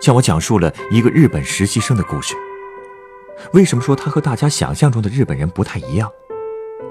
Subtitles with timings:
[0.00, 2.34] 向我讲述了一个日本实习生的故事。
[3.52, 6.10] 为什么说他和大家想象中的日本人不太一样？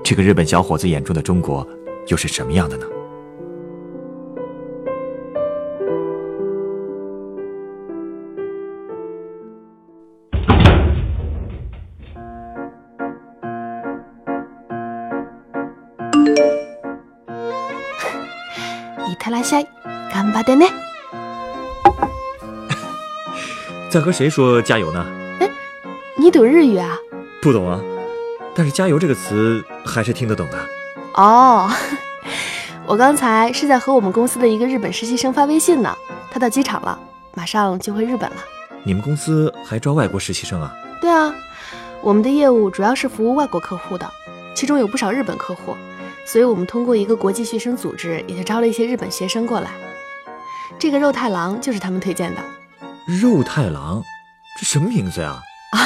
[0.03, 1.65] 这个日本小伙子眼中的中国
[2.07, 2.85] 又是什么样的呢？
[19.07, 19.67] いってらっしゃい、
[20.11, 20.67] 頑張ってね。
[23.90, 25.06] 在和谁说加油呢？
[25.40, 25.48] 哎
[26.18, 26.94] 你懂日语啊？
[27.40, 27.80] 不懂啊，
[28.54, 30.58] 但是“加油”这个词还是听得懂的。
[31.14, 31.70] 哦，
[32.84, 35.96] 我刚才是在和我们公司的一个日本实习生发微信呢，
[36.30, 36.98] 他到机场了，
[37.34, 38.36] 马上就回日本了。
[38.82, 40.70] 你们公司还招外国实习生啊？
[41.00, 41.34] 对啊，
[42.02, 44.06] 我们的业务主要是服务外国客户的，
[44.54, 45.74] 其中有不少日本客户，
[46.26, 49.70] 所以我们通过一个国际学生组织，也就招了一些日本学生过来。
[50.78, 52.40] 这个肉太郎就是他们推荐的。
[53.08, 54.04] 肉太郎，
[54.58, 55.40] 这什么名字呀？
[55.72, 55.80] 啊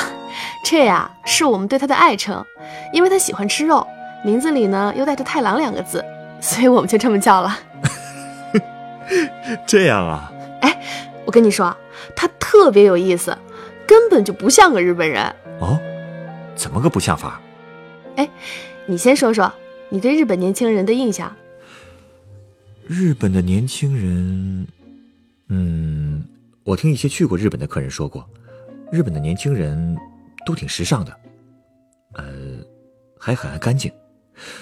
[0.64, 2.44] 这呀是我们对他的爱称，
[2.92, 3.86] 因为他喜欢吃肉，
[4.24, 6.04] 名字里呢又带着“太郎”两个字，
[6.40, 7.56] 所以我们就这么叫了。
[9.64, 10.32] 这样啊？
[10.62, 10.82] 哎
[11.24, 11.76] 我跟你说，
[12.16, 13.38] 他特别有意思，
[13.86, 15.24] 根本就不像个日本人。
[15.60, 15.78] 哦，
[16.56, 17.40] 怎么个不像法？
[18.16, 18.28] 哎
[18.86, 19.52] 你先说说
[19.90, 21.32] 你对日本年轻人的印象。
[22.88, 24.66] 日本的年轻人，
[25.48, 26.24] 嗯，
[26.64, 28.28] 我听一些去过日本的客人说过，
[28.90, 29.96] 日本的年轻人
[30.46, 31.12] 都挺时尚的，
[32.14, 32.24] 呃，
[33.18, 33.92] 还很爱干净，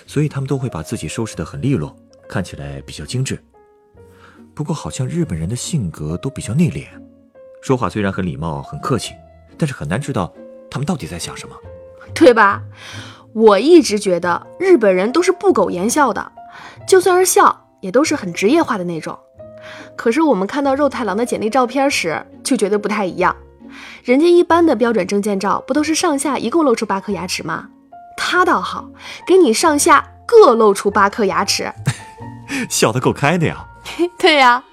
[0.07, 1.95] 所以他们都会把自己收拾得很利落，
[2.27, 3.39] 看起来比较精致。
[4.55, 6.87] 不过，好像日本人的性格都比较内敛，
[7.63, 9.13] 说话虽然很礼貌、很客气，
[9.59, 10.33] 但是很难知道
[10.71, 11.55] 他们到底在想什么。
[12.15, 12.63] 对吧？
[13.35, 16.33] 我一直觉得日本人都是不苟言笑的，
[16.89, 19.19] 就算是笑，也都是很职业化的那种。
[20.01, 23.37] 可是我们看到肉太郎的简历照片时，就觉得不太一样。
[24.03, 27.69] 人家一般的标准证件照不都是上下一共露出八颗牙齿吗？
[28.17, 28.89] 他倒好，
[29.27, 31.71] 给你上下各露出八颗牙齿。
[32.71, 33.67] 笑得够开的呀！
[34.19, 34.65] 对呀、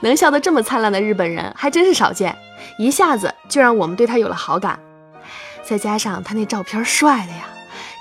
[0.00, 2.34] 能笑得这么灿烂的日本人还真是少见，
[2.78, 4.80] 一下子就让我们对他有了好感。
[5.62, 7.44] 再加上他那照片帅的呀，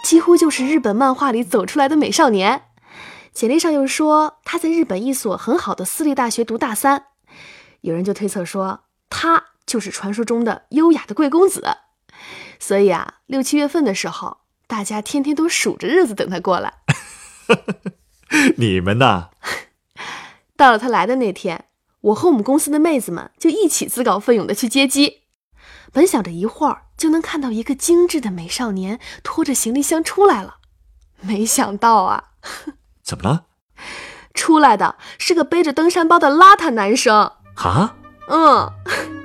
[0.05, 2.61] 几乎就是日本漫画里走出来的美少年。
[3.39, 7.05] 简历上又说他在日本一所很好的私立大学读大三，
[7.79, 11.65] 有人就推测说他就是传说中的优雅的贵公子。
[12.59, 16.79] 所以啊，六七月份的时候，大家天天都数着日子等他过来。
[18.57, 19.29] 你们呐，
[20.57, 21.67] 到了他来的那天，
[22.01, 25.21] 我和我们公司的妹子们就一起自告奋勇的去接机。
[25.93, 30.57] 本想着一会儿就能看到一个精致的美少年拖着行李箱出来了，
[31.21, 32.31] 没想到啊，
[33.09, 33.41] 怎么了？
[34.35, 37.31] 出来的是个背着登山包的邋遢男生。
[37.55, 37.95] 啊？
[38.27, 38.71] 嗯，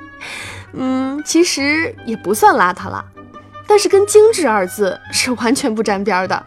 [0.73, 3.05] 嗯，其实也不算邋遢了，
[3.67, 6.47] 但是跟精致二字是完全不沾边儿的。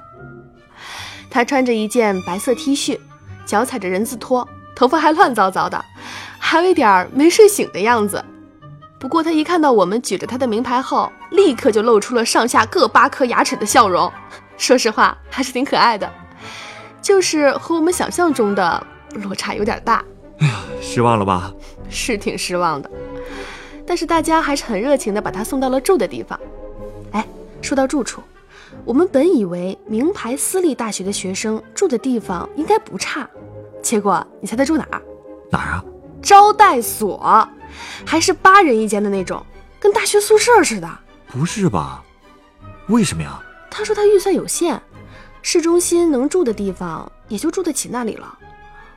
[1.29, 2.99] 他穿着一件白色 T 恤，
[3.45, 5.85] 脚踩着人字拖，头发还乱糟糟的，
[6.39, 8.25] 还有一点儿没睡醒的样子。
[8.99, 14.11] 不过他一看到我们举着他的名牌后，立刻就露出了上下各八颗牙齿的笑容。
[14.57, 16.11] 说实话，还是挺可爱的，
[17.07, 20.03] 就是和我们想象中的落差有点大。
[20.39, 21.53] 哎呀失望了吧？
[21.89, 22.91] 是挺失望的，
[23.85, 26.37] 但是大家还是很热情的把他送到了住的地方。
[27.13, 27.25] 哎，
[27.61, 28.21] 说到住处，
[28.83, 33.25] 我们本以为名牌私立大学的学生住的地方应该不差，
[33.81, 35.01] 结果你猜他住哪儿？
[35.49, 35.85] 哪儿啊？
[36.21, 37.47] 招待所，
[38.05, 39.41] 还是八人一间的那种，
[39.79, 40.89] 跟大学宿舍似的。
[41.27, 42.03] 不是吧？
[42.89, 43.41] 为什么呀？
[43.71, 44.81] 他说他预算有限，
[45.49, 48.37] 市中心能住的地方也就住得起那里了。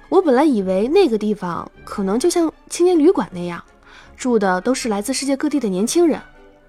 [0.09, 3.65] 我本来以为那个地方可能就像青年旅馆那样，
[4.17, 6.21] 住的都是来自世界各地的年轻人，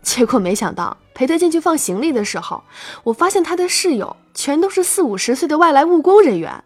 [0.04, 2.63] 结果没想到陪他进去放行李的时候，
[3.06, 6.63] 我发现他的室友全都是四五十岁的外来务工人员，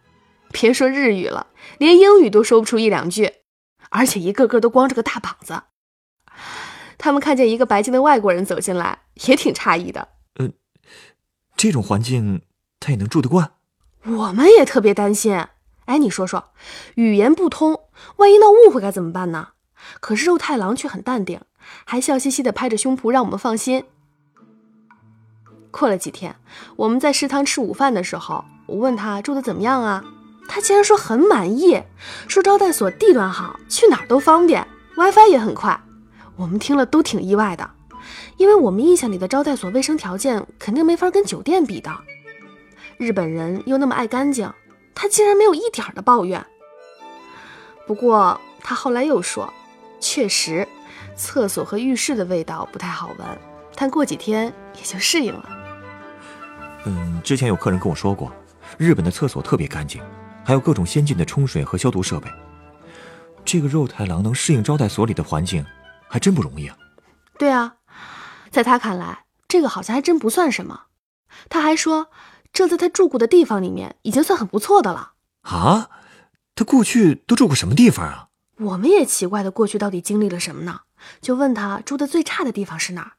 [0.52, 1.48] 别说日语了，
[1.78, 3.32] 连英语都说不出一两句，
[3.92, 5.62] 而且一个个都光着个大膀子。
[6.98, 10.10] 他们看见一个白净的外国人走进来，也挺诧异的。
[11.56, 12.42] 这种环境
[12.86, 13.50] 他也能住得惯？
[14.04, 15.44] 我们也特别担心。
[15.86, 16.52] 哎，你说说，
[16.94, 17.80] 语言不通，
[18.18, 19.48] 万一闹误会该怎么办呢？
[20.00, 21.42] 可是肉太郎却很淡定，
[21.84, 23.86] 还笑嘻嘻地拍着胸脯让我们放心。
[25.72, 26.36] 过了几天，
[26.76, 30.06] 我们在食堂吃午饭的时候，我问他住的怎么样啊？
[30.48, 31.82] 他竟然说很满意，
[32.28, 35.82] 说招待所地段好，去哪儿都方便，WiFi 也很快。
[36.36, 37.68] 我们听了都挺意外的，
[38.38, 41.92] 因为我们印象里的招待所卫生条件肯定没法跟酒店比的。
[42.98, 44.52] 日本人又那么爱干净，
[44.94, 46.46] 他竟然没有一点的抱怨。
[47.86, 49.52] 不过他后来又说，
[50.00, 50.68] 确实，
[51.16, 53.28] 厕所和浴室的味道不太好闻，
[53.76, 55.50] 但过几天也就适应了。
[56.86, 58.32] 嗯，之前有客人跟我说过，
[58.78, 60.02] 日本的厕所特别干净，
[60.44, 62.30] 还有各种先进的冲水和消毒设备。
[63.44, 65.64] 这个肉太郎能适应招待所里的环境，
[66.08, 66.78] 还真不容易啊。
[67.38, 67.76] 对啊，
[68.50, 70.84] 在他看来，这个好像还真不算什么。
[71.50, 72.08] 他还说，
[72.56, 75.12] 这在他住过的地方里面已经算很不错的了。
[75.42, 75.90] 啊，
[76.56, 78.30] 他过去都住过什么地方啊？
[78.58, 80.80] 我们也奇怪的过去到底经历了什么呢？
[81.20, 83.12] 就问他住的最差的地方是哪儿。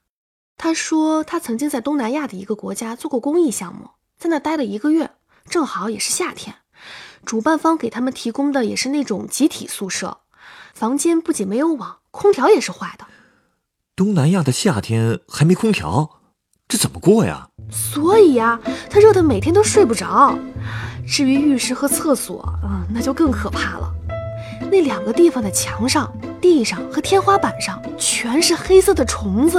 [0.56, 5.10] 他说他曾经在东南亚的一个国家做过公益项目，在那待了一个月，
[5.50, 6.56] 正好也是夏天。
[7.26, 10.20] 主办方给他们提供的也是那种集体宿舍，
[10.72, 13.06] 房间不仅没有网，空调也是坏的。
[13.94, 16.20] 东南亚的夏天还没空调，
[16.66, 17.50] 这怎么过呀？
[17.70, 18.58] 所以呀，
[18.88, 20.38] 他热得每天都睡不着。
[21.06, 23.92] 至于浴室和厕所，啊，那就更可怕了。
[24.70, 26.10] 那两个地方的墙上、
[26.40, 29.58] 地上和天花板上全是黑色的虫子，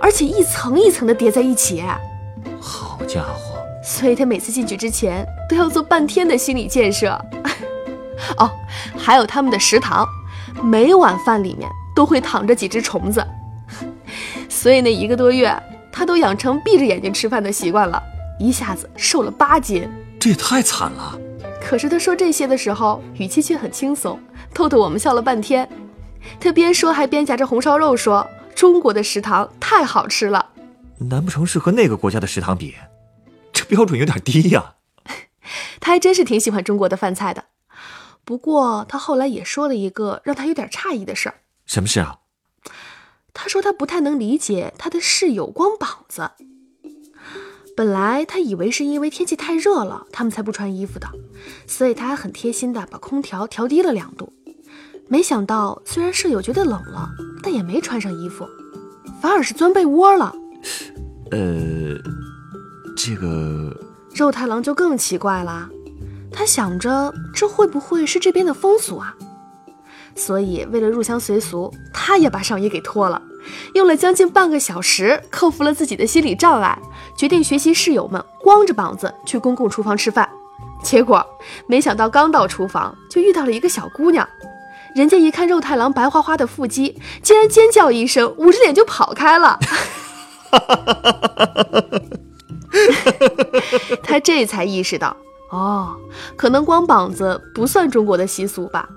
[0.00, 1.84] 而且一层一层的叠在一起。
[2.60, 3.58] 好家伙！
[3.82, 7.08] 所以他每次进去之前都要做半天的心理建设。
[8.38, 8.50] 哦，
[8.96, 10.06] 还有他们的食堂，
[10.62, 13.26] 每碗饭里面都会躺着几只虫子。
[14.48, 15.54] 所以那一个多月，
[15.92, 18.02] 他都养成闭着眼睛吃饭的习惯了，
[18.38, 19.88] 一下子瘦了八斤。
[20.18, 21.18] 这也太惨了。
[21.60, 24.18] 可是他说这些的时候，语气却很轻松，
[24.54, 25.68] 逗得我们笑了半天。
[26.38, 30.50] 他边说还边夹着红烧肉说：“中国的食堂太好吃了。”
[30.98, 32.74] 难不成是和那个国家的食堂比？
[33.52, 34.74] 这标准有点低呀。
[35.80, 37.44] 他还真是挺喜欢中国的饭菜的。
[38.24, 41.36] 不过他后来也说了一个让他有点诧异的事儿。
[41.66, 42.18] 什么事啊？
[43.32, 46.30] 他说他不太能理解他的室友光膀子。
[47.76, 51.08] 本来他以为是因为天气太热了，他们才不穿衣服的，
[51.66, 54.32] 所以他还很贴心的把空调调低了两度。
[55.08, 57.08] 没想到，虽然室友觉得冷了，
[57.42, 58.46] 但也没穿上衣服，
[59.20, 60.34] 反而是钻被窝了。
[61.30, 61.96] 呃，
[62.96, 63.74] 这个
[64.14, 65.68] 肉太郎就更奇怪了，
[66.30, 69.16] 他想着这会不会是这边的风俗啊？
[70.14, 73.20] 所以为了入乡随俗，他也把上衣给脱了。
[73.74, 76.78] 用了将近半个小时，克服了自己的心理障碍，
[77.16, 80.28] 决定学习室友们光着膀子去公共厨房吃饭。
[80.82, 81.24] 结果
[81.66, 84.28] 没想到刚到厨房就遇到了一个小姑娘，
[84.94, 89.58] 人家一看肉太郎白花花的腹肌，竟然尖叫一声，捂着脸就跑开了。
[94.02, 95.16] 他这才意识到，
[95.50, 95.96] 哦，
[96.36, 98.88] 可能光膀子不算中国的习俗吧。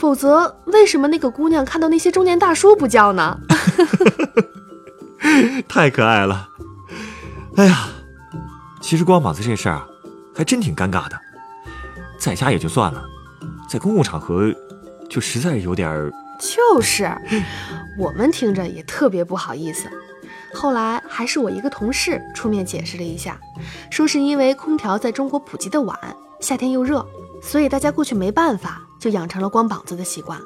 [0.00, 3.38] 否则，为什么那个姑娘看到那些中年大叔不叫呢？
[5.68, 6.48] 太可爱了！
[7.56, 7.90] 哎呀，
[8.80, 9.86] 其实光膀子这事儿啊，
[10.34, 11.20] 还真挺尴尬的。
[12.18, 13.04] 在家也就算了，
[13.68, 14.50] 在公共场合，
[15.10, 16.10] 就实在有点儿……
[16.40, 17.14] 就是，
[17.98, 19.86] 我们听着也特别不好意思。
[20.54, 23.38] 后来还是我一个同事出面解释了一下，
[23.90, 25.94] 说是因为空调在中国普及的晚，
[26.40, 27.06] 夏天又热，
[27.42, 28.86] 所以大家过去没办法。
[29.00, 30.38] 就养成了光膀子的习惯。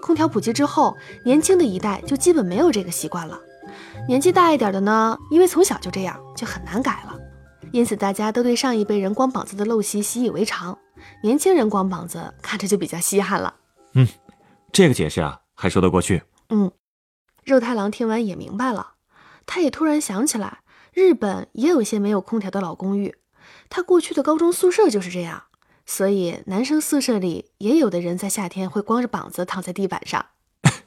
[0.00, 3.36] 空调普及之后，年轻的一代就基本没有这个习惯了。
[4.06, 7.18] 年纪大一点的呢，因为从小就这样，就很难改了。
[7.72, 10.78] 因此，大家都对上一辈人光膀子的陋习习以为常。
[11.24, 13.52] 年轻人光膀子看着就比较稀罕了。
[13.94, 14.06] 嗯，
[14.72, 16.22] 这个解释啊，还说得过去。
[16.50, 16.70] 嗯，
[17.42, 18.92] 肉太郎听完也明白了。
[19.44, 20.60] 他也突然想起来，
[20.92, 23.16] 日本也有些没有空调的老公寓。
[23.68, 25.42] 他过去的高中宿舍就是这样。
[25.94, 30.24] 所以，男生宿舍里也有的人在夏天会光着膀子躺在地板上。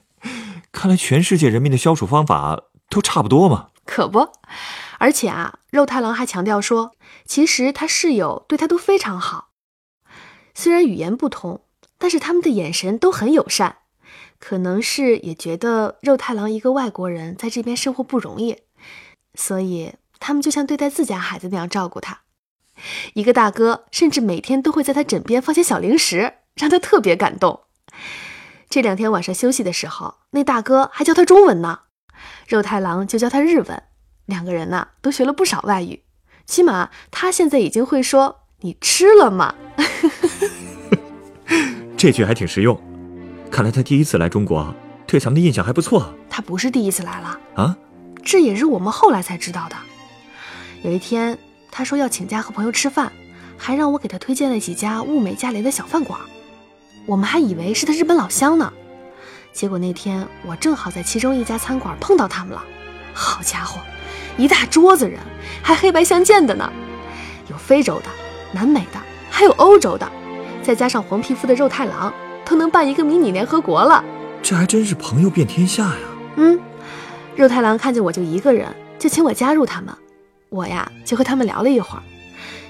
[0.74, 3.70] 看来全世界人民的消暑方法都差不多嘛。
[3.86, 4.28] 可不，
[4.98, 6.94] 而且啊，肉太郎还强调说，
[7.24, 9.50] 其实他室友对他都非常好。
[10.56, 11.62] 虽然语言不通，
[12.00, 13.78] 但是他们的眼神都很友善。
[14.40, 18.58] 可能是也觉得肉太郎一个外国人在这边生活不容易，
[19.36, 22.22] 所以他们就像对待自家孩子那样照顾他。
[23.14, 27.62] 一个大哥甚至每天都会在他枕边放些小零食，让他特别感动。
[28.70, 31.80] 这两天晚上休息的时候，那大哥还教他中文呢，
[32.48, 33.84] 肉太郎就教他日文，
[34.26, 36.04] 两个人呢都学了不少外语，
[36.46, 39.56] 起码他现在已经会说“你吃了吗”。
[41.96, 42.80] 这句还挺实用，
[43.50, 44.74] 看来他第一次来中国，
[45.08, 46.14] 对咱们的印象还不错。
[46.30, 47.78] 他不是第一次来了啊，
[48.24, 49.76] 这也是我们后来才知道的。
[50.84, 51.38] 有一天，
[51.78, 53.12] 他说要请假和朋友吃饭，
[53.58, 56.18] 还让我给他推荐了几家物美价廉的小饭馆。
[57.06, 58.72] 我们还以为是他日本老乡呢，
[59.52, 62.64] 结果那天我正好在其中一家餐馆碰到他们了。
[63.14, 63.82] 好家伙，
[64.38, 65.20] 一大桌子人，
[65.62, 66.72] 还黑白相间的呢，
[67.50, 68.06] 有非洲的、
[68.54, 70.10] 南美的，还有欧洲的，
[70.64, 72.14] 再加上黄皮肤的肉太郎，
[72.46, 74.02] 都能办一个迷你联合国了。
[74.42, 76.00] 这还真是朋友遍天下呀。
[76.38, 76.58] 嗯，
[77.36, 79.94] 肉太郎看见我就一个人，就请我加入他们。
[80.56, 82.04] 我呀就和他们聊了一会儿，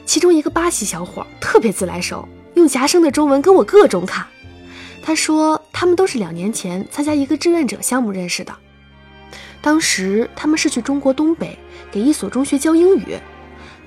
[0.08, 2.28] 其中一个巴西小伙特别自来熟。
[2.56, 4.26] 用夹生的中文跟我各种侃，
[5.04, 8.56] 他说他们都是两年前参加一个志愿者项目认识的，
[9.62, 11.60] 当时他们是去中国东北
[11.92, 13.18] 给一所中学教英语，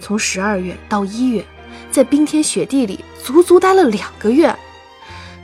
[0.01, 1.45] 从十二月到一月，
[1.91, 4.55] 在冰天雪地里足足待了两个月。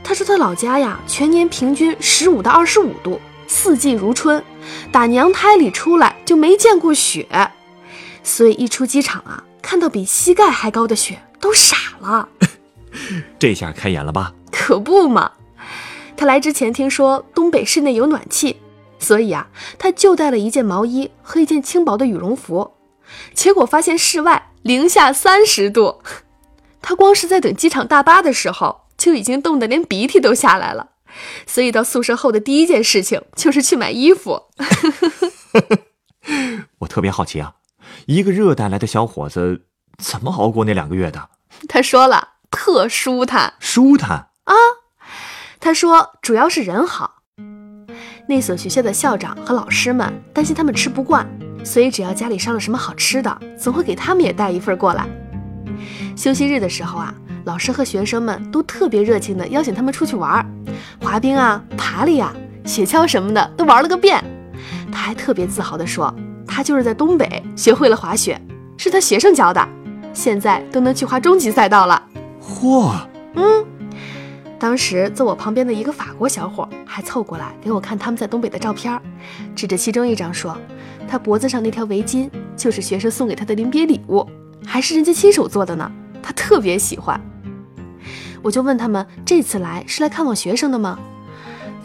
[0.03, 4.41] 他说他老家呀，全年平均十五到二十五度，四季如春，
[4.91, 7.27] 打娘胎里出来就没见过雪，
[8.25, 12.27] 所以一出机场啊，看到比膝盖还高的雪都傻了。
[13.39, 14.33] 这下开眼了吧？
[14.51, 15.31] 可不嘛！
[16.17, 18.57] 他来之前听说东北室内有暖气，
[18.99, 22.73] 所以啊，他就带了一件毛衣和一件轻薄的羽绒服。
[23.33, 26.01] 结果发现室外零下三十度，
[26.81, 30.89] 他光是在等机场大巴的时候就已经冻得连鼻涕都下来了。
[31.45, 34.41] 所以到宿舍后的第一件事情就是去买衣服。
[36.79, 37.53] 我特别好奇啊，
[38.05, 39.65] 一个热带来的小伙子
[39.97, 41.29] 怎么熬过那两个月的？
[41.67, 42.29] 他说了。
[42.51, 44.11] 特舒坦，舒坦
[44.45, 44.53] 啊！
[45.59, 47.15] 他说主要是人好。
[48.29, 51.27] 那所学校的校长和老师们担心他们吃不惯，
[51.65, 55.05] 所以只要家里上了什么好吃的，总会给他们也带一份过来。
[56.15, 60.45] 休息日的时候啊，老师和学生们都特别热情地邀请他们出去玩，
[61.01, 62.33] 滑冰啊、爬犁啊、
[62.63, 64.23] 雪橇什么的都玩了个遍。
[64.93, 66.15] 他还特别自豪地说，
[66.55, 68.39] 他就是在东北学会了滑雪，
[68.77, 69.67] 是他学生教的，
[70.13, 72.01] 现在都能去滑终极赛道了。
[72.41, 72.95] 嚯，
[73.33, 73.65] 嗯，
[74.57, 78.97] 当时坐我旁边的一个法国小伙还凑过来给我看他们在东北的照片，
[79.53, 80.57] 指着其中一张说
[81.09, 84.25] ：“他脖子上那条围巾就是学生送给他的临别礼物，
[84.65, 85.91] 还是人家亲手做的呢。”
[86.23, 87.19] 他特别喜欢。
[88.41, 90.97] 我就问他们这次来是来看望学生的吗？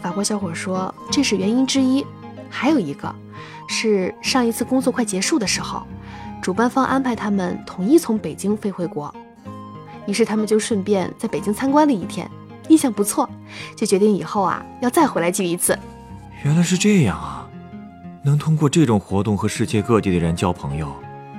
[0.01, 2.05] 法国小伙说这是原因之一，
[2.49, 3.13] 还有一个
[3.67, 5.83] 是上一次工作快结束的时候，
[6.41, 9.13] 主办方安排他们统一从北京飞回国。
[10.07, 12.29] 于是他们就顺便在北京参观了一天，
[12.69, 13.29] 印象不错，
[13.75, 15.77] 就决定以后啊要再回来聚一次。
[16.43, 17.47] 原来是这样啊，
[18.23, 20.91] 能通过这种活动和世界各地的人交朋友，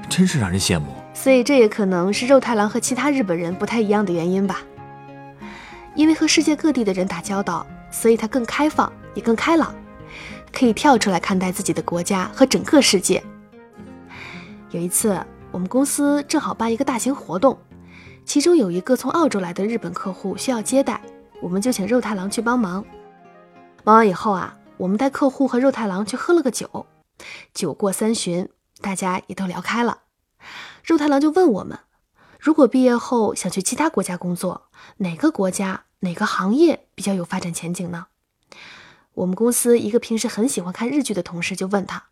[0.09, 0.87] 真是让人羡慕。
[1.13, 4.61] 所以这也可能是肉太郎和其他日本人不太一样的原因吧。
[5.95, 9.75] 因为和世界各地的人打交道，所以他更开放，也更开朗，
[10.53, 13.23] 可以跳出来看待自己的国家和整个世界。
[14.71, 15.19] 有一次，
[15.51, 17.59] 我们公司正好办一个大型活动。
[18.25, 21.03] 其中有一个从澳洲来的日本客户需要接待，
[21.41, 22.85] 我们就请肉太郎去帮忙。
[23.83, 26.87] 忙完以后啊，我们带客户和肉太郎去喝了个酒。
[27.53, 28.49] 酒过三巡，
[28.81, 30.03] 大家也都聊开了。
[30.85, 31.79] 肉太郎就问我们，
[32.39, 34.69] 如果毕业后想去其他国家工作，
[34.99, 38.07] 哪个国家、哪个行业比较有发展前景呢？
[39.15, 42.09] 我们公司一个平时很喜欢看日剧的同事就问他：“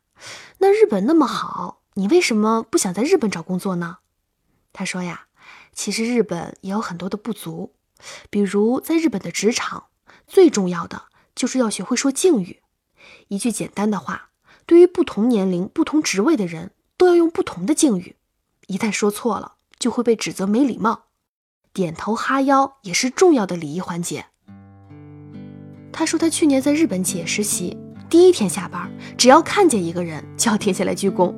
[0.59, 3.99] 那日本那么好，你为什么不想在日本找工作呢？”
[4.73, 5.27] 他说呀。
[5.73, 7.75] 其实日本也有很多的不足，
[8.29, 9.85] 比如在日本的职场，
[10.27, 11.05] 最重要的
[11.35, 12.61] 就是要学会说敬语。
[13.29, 14.31] 一句简单的话，
[14.67, 18.17] 对于不同年龄、不同职位的人都要用不同的敬语。
[18.67, 21.05] 一旦说错了，就会被指责没礼貌。
[21.73, 24.27] 点头哈腰也是重要的礼仪环节。
[25.93, 27.77] 他说他去年在日本企业实习，
[28.09, 31.35] 第一天下班，只要看见一个人就要停下来鞠躬。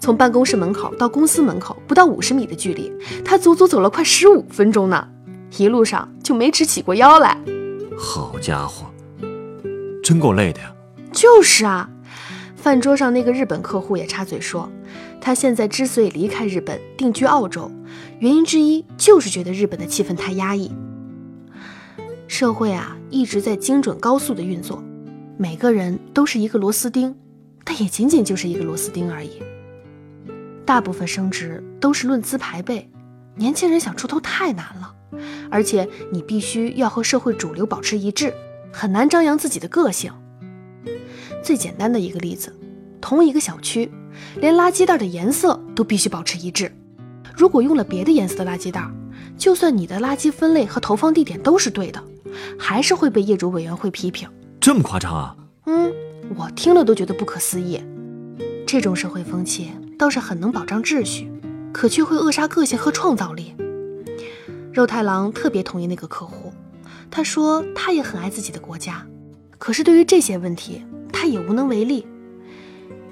[0.00, 2.92] 从办公室门口到公司门口不到五十米的距离，
[3.24, 5.08] 他足足走了快十五分钟呢，
[5.56, 7.36] 一路上就没直起过腰来。
[7.98, 8.86] 好家伙，
[10.02, 10.72] 真够累的呀！
[11.12, 11.90] 就是啊，
[12.54, 14.70] 饭桌上那个日本客户也插嘴说，
[15.20, 17.68] 他现在之所以离开日本定居澳洲，
[18.20, 20.70] 原因之一就是觉得日本的气氛太压抑。
[22.28, 24.80] 社会啊一直在精准高速的运作，
[25.38, 27.16] 每个人都是一个螺丝钉，
[27.64, 29.42] 但也仅仅就是一个螺丝钉而已。
[30.64, 32.88] 大部分升职都是论资排辈，
[33.34, 34.94] 年轻人想出头太难了，
[35.50, 38.32] 而且你必须要和社会主流保持一致，
[38.70, 40.12] 很难张扬自己的个性。
[41.42, 42.54] 最简单的一个例子，
[43.00, 43.90] 同一个小区，
[44.36, 46.70] 连垃圾袋的颜色都必须保持一致。
[47.34, 48.86] 如果用了别的颜色的垃圾袋，
[49.38, 52.02] 就算你的垃圾分类和投放地点都是对的，
[52.58, 54.28] 还是会被业主委员会批评。
[54.60, 55.36] 这么夸张啊？
[55.66, 55.92] 嗯，
[56.36, 57.80] 我听了都觉得不可思议。
[58.66, 61.30] 这种社会风气倒是很能保障秩序，
[61.72, 63.54] 可却会扼杀个性和创造力。
[64.72, 66.52] 肉太郎特别同意那个客户，
[67.10, 69.06] 他说他也很爱自己的国家，
[69.56, 72.06] 可是对于这些问题，他也无能为力。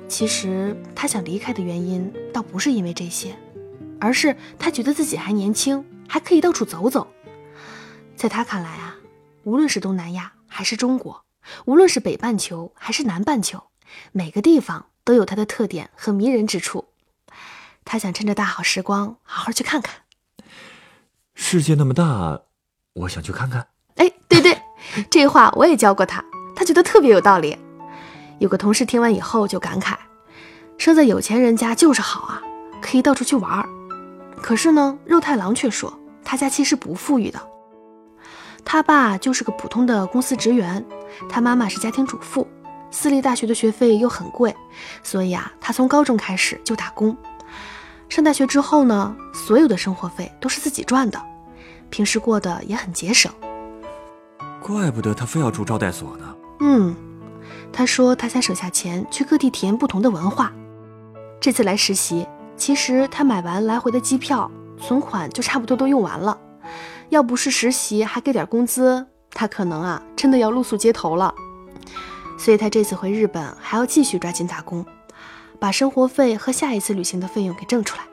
[0.07, 3.35] 其实他想离开的原因倒不是因为这些，
[3.99, 7.09] 而是他觉得自己还年轻，还可以到处走走。
[8.15, 8.97] 在他看来啊，
[9.47, 11.25] 无论是东南亚还是中国，
[11.67, 13.63] 无论是北半球还是南半球，
[14.11, 16.87] 每个地方都有它的特点和迷人之处。
[17.85, 20.01] 他想趁着大好时光，好好去看看。
[21.37, 22.41] 世界那么大，
[22.95, 23.69] 我想去看看。
[23.95, 24.61] 哎，对对，
[25.09, 26.25] 这话我也教过他，
[26.57, 27.57] 他觉得特别有道理。
[28.41, 29.95] 有个同事听完以后就感慨
[30.77, 32.43] ：“生在有钱人家就是好啊，
[32.83, 33.69] 可以到处去玩儿。”
[34.43, 37.41] 可是呢，肉太郎却说他家其实不富裕的。
[38.69, 40.85] 他爸就是个普通的公司职员，
[41.29, 42.47] 他妈妈是家庭主妇，
[42.91, 44.55] 私立大学的学费又很贵，
[45.05, 47.17] 所以啊，他从高中开始就打工。
[48.09, 51.23] 上大学之后呢，所有的生活费都是自己赚的，
[51.91, 53.33] 平时过得也很节省。
[54.61, 56.35] 怪不得他非要住招待所呢。
[56.59, 56.95] 嗯，
[57.73, 60.53] 他说他想省下钱去各地体验不同的文化。
[61.41, 66.37] 这次来实习，其实他买完来回的机票，存款就差不多都用完了。
[67.09, 71.35] 要不是实习还给点工资，他可能啊真的要露宿街头了。
[72.39, 74.85] 所以他这次回日本还要继续抓紧打工。
[75.59, 78.07] 把生活费和下一次旅行的费用给挣出来。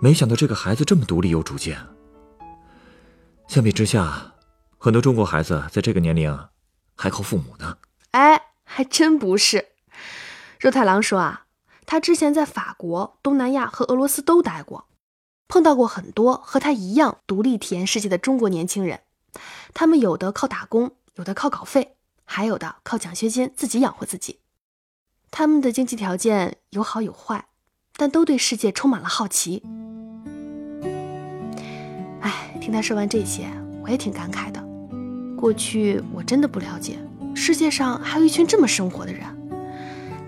[0.00, 1.78] 没想到这个孩子这么独立有主见。
[3.48, 4.32] 相比之下，
[4.78, 6.38] 很多中国孩子在这个年龄
[6.94, 7.76] 还靠父母呢。
[8.12, 9.66] 哎，还真不是。
[10.58, 11.42] 肉太郎说啊，
[11.84, 14.85] 他之前在法国、东南亚和俄罗斯都待过，
[15.48, 19.00] 碰到过很多和他一样独立体验世界的中国年轻人。
[19.74, 24.40] 他们有的靠打工，有的靠稿费，还有的靠奖学金自己养活自己。
[25.30, 27.46] 他们的经济条件有好有坏，
[27.96, 29.62] 但都对世界充满了好奇。
[32.20, 33.46] 哎，听他说完这些，
[33.82, 34.64] 我也挺感慨的。
[35.36, 36.98] 过去我真的不了解，
[37.34, 39.24] 世界上还有一群这么生活的人。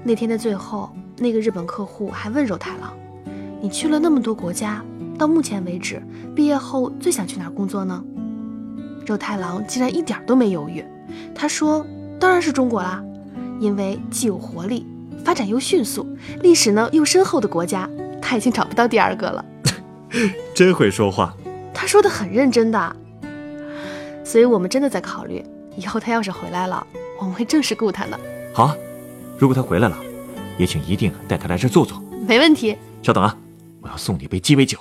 [0.05, 2.95] 那天的最后，那个日本客户还问肉太郎
[3.61, 4.85] ：“你去了那么多国家，
[5.19, 6.01] 到目前为止，
[6.35, 8.03] 毕业后最想去哪儿工作呢？”
[9.05, 10.85] 肉太郎竟然一点都没犹豫，
[11.35, 11.85] 他说
[12.21, 13.03] ：“当然是中国啦。”
[13.59, 14.87] 因为既有活力，
[15.25, 16.07] 发展又迅速，
[16.43, 17.91] 历史呢又深厚的国家，
[18.23, 19.45] 他已经找不到第二个了。
[20.55, 21.35] 真会说话，
[21.75, 22.97] 他说的很认真的。
[24.25, 25.45] 所以我们真的在考虑，
[25.77, 26.87] 以后他要是回来了，
[27.19, 28.21] 我们会正式雇他的。
[28.55, 28.77] 好啊，
[29.39, 29.99] 如果他回来了，
[30.59, 32.01] 也请一定带他来这坐坐。
[32.29, 32.77] 没问题。
[33.03, 33.37] 稍等啊，
[33.81, 34.79] 我要送你杯鸡尾酒。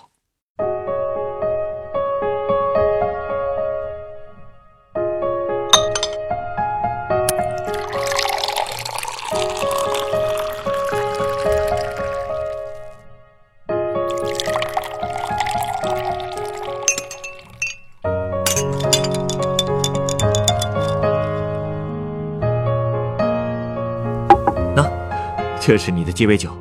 [25.68, 26.58] 这是你的鸡尾酒，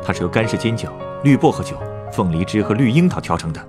[0.00, 0.88] 它是由干式金酒、
[1.24, 1.76] 绿薄荷酒、
[2.12, 3.60] 凤梨汁和绿樱桃调成的，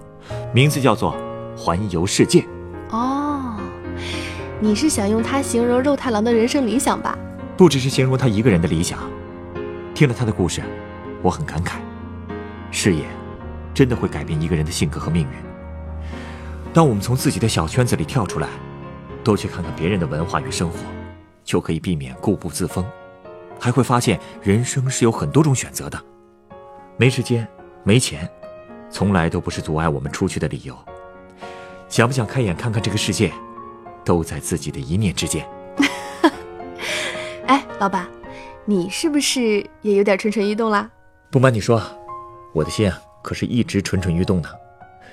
[0.53, 1.17] 名字叫做
[1.57, 2.45] “环游世界”。
[2.91, 3.57] 哦，
[4.59, 7.17] 你是想用它形容肉太郎的人生理想吧？
[7.57, 8.99] 不只是形容他一个人的理想。
[9.95, 10.61] 听了他的故事，
[11.23, 11.77] 我很感慨，
[12.69, 13.05] 事业
[13.73, 15.29] 真的会改变一个人的性格和命运。
[16.75, 18.47] 当我们从自己的小圈子里跳出来，
[19.23, 20.77] 多去看看别人的文化与生活，
[21.43, 22.85] 就可以避免固步自封。
[23.59, 26.01] 还会发现，人生是有很多种选择的。
[26.97, 27.47] 没时间、
[27.83, 28.29] 没钱，
[28.89, 30.77] 从来都不是阻碍我们出去的理由。
[31.89, 33.31] 想不想开眼看看这个世界，
[34.03, 35.47] 都在自己的一念之间。
[37.47, 38.07] 哎，老板，
[38.65, 40.89] 你是不是也有点蠢蠢欲动啦？
[41.29, 41.81] 不瞒你说，
[42.53, 44.49] 我的心啊，可是一直蠢蠢欲动呢。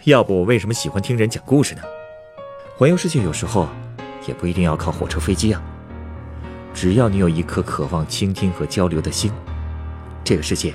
[0.04, 1.82] 要不我为什么喜欢听人讲故事呢？
[2.76, 3.68] 环游世界有时候
[4.26, 5.62] 也不一定要靠火车、飞机啊。
[6.74, 9.30] 只要你有一颗渴望倾听和交流的心，
[10.24, 10.74] 这个世界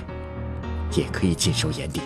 [0.94, 2.00] 也可以尽收眼底。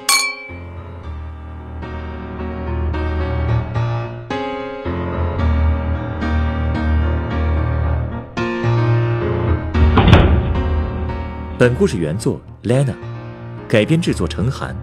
[11.59, 12.95] 本故事原作 Lena，
[13.69, 14.75] 改编制作陈寒，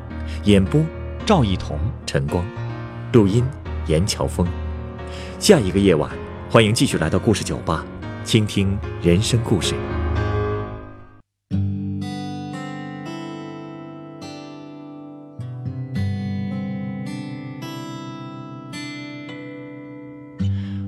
[0.46, 0.82] 演播
[1.26, 2.46] 赵一彤、陈光，
[3.12, 3.44] 录音
[3.88, 4.48] 严乔峰。
[5.40, 6.10] 下一个夜晚，
[6.50, 7.84] 欢迎继续来到故事酒吧。
[8.24, 9.76] 倾听人生故事。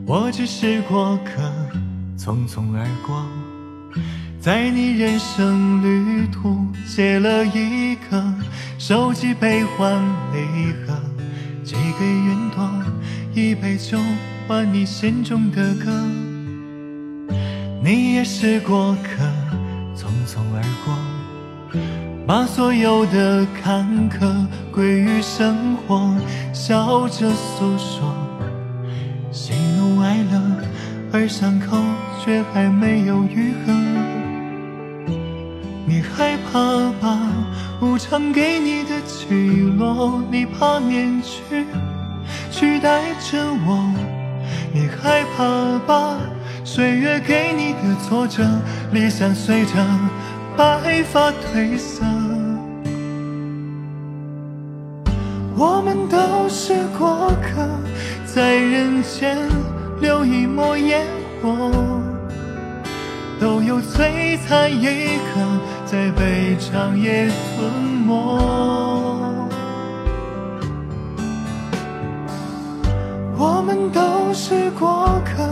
[0.06, 1.42] 我只是过客，
[2.18, 3.26] 匆匆而过，
[4.42, 8.22] 在你人生旅途写了一个
[8.78, 11.00] 收集悲欢离合，
[11.64, 12.70] 寄给云朵
[13.34, 13.98] 一杯酒，
[14.48, 16.21] 换你心中的歌。
[17.84, 19.24] 你也是过客，
[19.98, 21.80] 匆匆而过，
[22.28, 26.16] 把所有的坎坷归于生活，
[26.54, 28.14] 笑着诉说
[29.32, 30.40] 喜怒哀乐，
[31.12, 31.76] 而伤口
[32.24, 33.74] 却还没有愈合。
[35.88, 37.18] 你害怕把
[37.82, 39.34] 无常给你的起
[39.80, 41.66] 落，你怕面具
[42.52, 43.92] 取代着我，
[44.72, 46.16] 你害怕吧。
[46.74, 48.46] 岁月给你的挫折，
[48.94, 49.74] 理想随着
[50.56, 52.02] 白发褪色。
[55.54, 57.68] 我们都是过客，
[58.26, 59.38] 在人间
[60.00, 61.06] 留一抹烟
[61.42, 61.74] 火，
[63.38, 65.42] 都有璀璨一刻，
[65.86, 67.70] 在被长夜吞
[68.08, 68.40] 没。
[73.38, 75.44] 我们都是过客。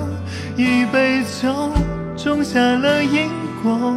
[0.59, 1.71] 一杯酒，
[2.17, 3.29] 种下了因
[3.63, 3.95] 果。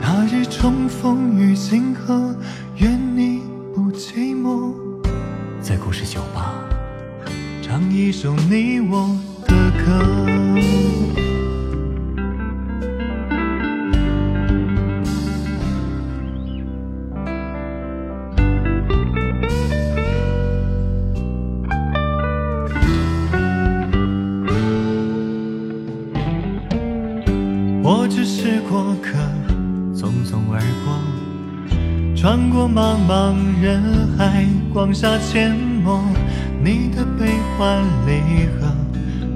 [0.00, 2.34] 那日重逢于星河，
[2.78, 4.74] 愿你不寂寞。
[5.60, 6.52] 在故事酒吧，
[7.62, 9.54] 唱一首你我的
[9.86, 10.37] 歌。
[34.88, 36.02] 海，光下阡陌，
[36.64, 38.66] 你的悲欢离合，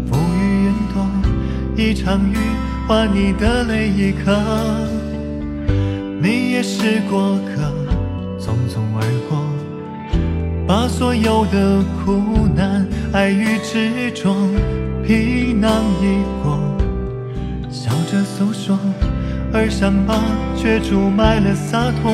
[0.06, 1.06] 浮于云朵，
[1.76, 2.36] 一场雨
[2.88, 4.34] 换你的泪一颗。
[6.22, 7.70] 你也是过客，
[8.38, 9.44] 匆匆而过，
[10.66, 14.34] 把所有的苦难、爱与执着，
[15.06, 16.58] 皮囊一过，
[17.70, 18.78] 笑着诉说，
[19.52, 20.14] 而伤疤
[20.56, 22.10] 却注满了洒脱。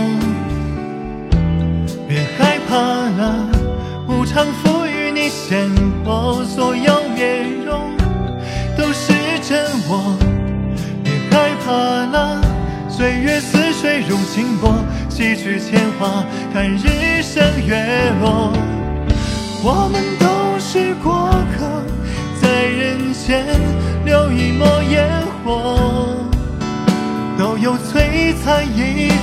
[2.68, 3.48] 怕了，
[4.06, 5.70] 无常赋予你鲜
[6.04, 7.96] 活，所有面容
[8.76, 10.18] 都是真我。
[11.02, 12.42] 别害怕了，
[12.90, 14.74] 岁月似水如清波，
[15.08, 18.52] 洗去铅华，看日升月落。
[19.64, 21.82] 我们都是过客，
[22.38, 23.46] 在人间
[24.04, 25.08] 留一抹烟
[25.42, 25.74] 火，
[27.38, 29.14] 都有璀璨一刻。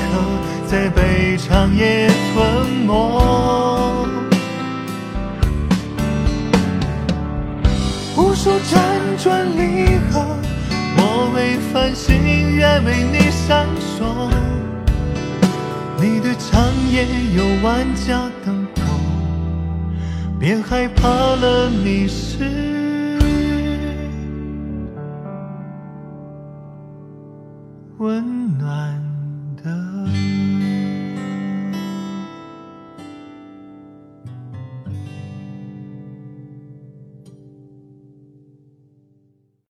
[0.67, 2.91] 在被长夜吞没，
[8.17, 8.75] 无数辗
[9.21, 10.25] 转离合，
[10.97, 14.29] 我为繁星，愿为你闪烁。
[16.01, 16.51] 你的长
[16.91, 18.81] 夜有万家灯火，
[20.39, 22.74] 别害怕了，你是